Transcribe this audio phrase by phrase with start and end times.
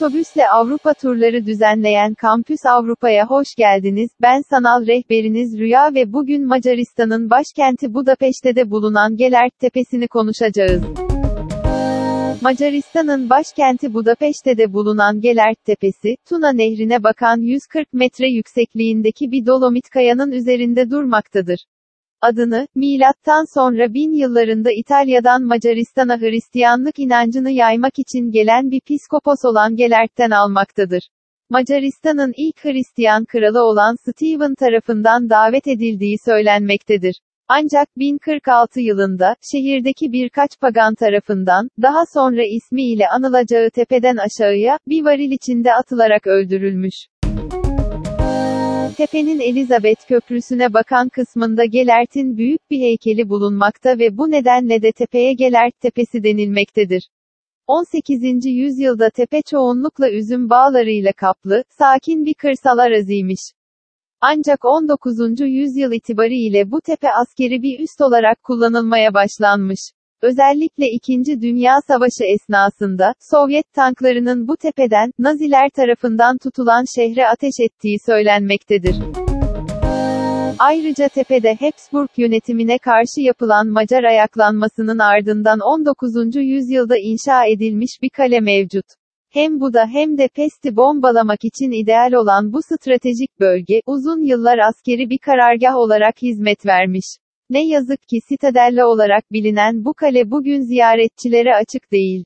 [0.00, 4.10] Otobüsle Avrupa turları düzenleyen Kampüs Avrupa'ya hoş geldiniz.
[4.22, 10.82] Ben sanal rehberiniz Rüya ve bugün Macaristan'ın başkenti Budapeşte'de bulunan Gelert Tepesi'ni konuşacağız.
[12.42, 20.32] Macaristan'ın başkenti Budapeşte'de bulunan Gelert Tepesi, Tuna Nehri'ne bakan 140 metre yüksekliğindeki bir dolomit kayanın
[20.32, 21.64] üzerinde durmaktadır.
[22.22, 29.76] Adını, milattan sonra bin yıllarında İtalya'dan Macaristan'a Hristiyanlık inancını yaymak için gelen bir piskopos olan
[29.76, 31.08] Gelert'ten almaktadır.
[31.50, 37.20] Macaristan'ın ilk Hristiyan kralı olan Stephen tarafından davet edildiği söylenmektedir.
[37.48, 45.30] Ancak 1046 yılında, şehirdeki birkaç pagan tarafından, daha sonra ismiyle anılacağı tepeden aşağıya, bir varil
[45.30, 46.94] içinde atılarak öldürülmüş.
[48.96, 55.32] Tepenin Elizabeth Köprüsü'ne bakan kısmında Gelert'in büyük bir heykeli bulunmakta ve bu nedenle de tepeye
[55.32, 57.08] Gelert Tepesi denilmektedir.
[57.66, 58.46] 18.
[58.46, 63.40] yüzyılda tepe çoğunlukla üzüm bağlarıyla kaplı, sakin bir kırsal araziymiş.
[64.20, 65.40] Ancak 19.
[65.40, 69.80] yüzyıl itibariyle bu tepe askeri bir üst olarak kullanılmaya başlanmış.
[70.22, 71.40] Özellikle 2.
[71.42, 78.96] Dünya Savaşı esnasında, Sovyet tanklarının bu tepeden, Naziler tarafından tutulan şehre ateş ettiği söylenmektedir.
[80.58, 86.36] Ayrıca tepede Habsburg yönetimine karşı yapılan Macar ayaklanmasının ardından 19.
[86.36, 88.86] yüzyılda inşa edilmiş bir kale mevcut.
[89.30, 94.58] Hem bu da hem de Pest'i bombalamak için ideal olan bu stratejik bölge, uzun yıllar
[94.58, 97.06] askeri bir karargah olarak hizmet vermiş.
[97.50, 102.24] Ne yazık ki Sitadella olarak bilinen bu kale bugün ziyaretçilere açık değil.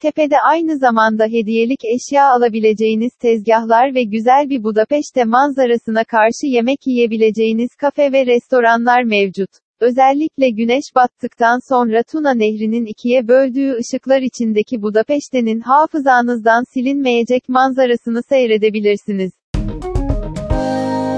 [0.00, 7.68] Tepede aynı zamanda hediyelik eşya alabileceğiniz tezgahlar ve güzel bir Budapeşte manzarasına karşı yemek yiyebileceğiniz
[7.80, 9.50] kafe ve restoranlar mevcut.
[9.80, 19.32] Özellikle güneş battıktan sonra Tuna Nehri'nin ikiye böldüğü ışıklar içindeki Budapeşte'nin hafızanızdan silinmeyecek manzarasını seyredebilirsiniz.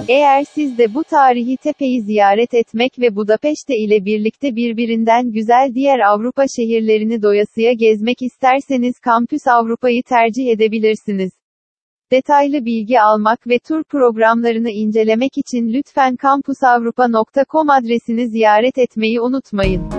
[0.08, 5.98] Eğer siz de bu tarihi tepeyi ziyaret etmek ve Budapeşte ile birlikte birbirinden güzel diğer
[5.98, 11.32] Avrupa şehirlerini doyasıya gezmek isterseniz Kampüs Avrupa'yı tercih edebilirsiniz.
[12.12, 19.95] Detaylı bilgi almak ve tur programlarını incelemek için lütfen kampusavrupa.com adresini ziyaret etmeyi unutmayın.